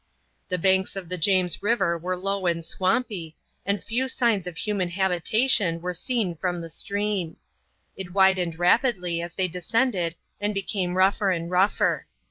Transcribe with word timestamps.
The 0.49 0.57
banks 0.57 0.95
of 0.95 1.09
the 1.09 1.17
James 1.19 1.61
River 1.61 2.01
are 2.03 2.17
low 2.17 2.47
and 2.47 2.65
swampy, 2.65 3.35
and 3.67 3.83
few 3.83 4.07
signs 4.07 4.47
of 4.47 4.57
human 4.57 4.89
habitation 4.89 5.79
were 5.79 5.93
seen 5.93 6.35
from 6.37 6.59
the 6.59 6.71
stream. 6.71 7.37
It 7.95 8.11
widened 8.11 8.57
rapidly 8.57 9.21
as 9.21 9.35
they 9.35 9.47
descended 9.47 10.15
and 10.39 10.55
became 10.55 10.95
rougher 10.95 11.29
and 11.29 11.51
rougher. 11.51 12.07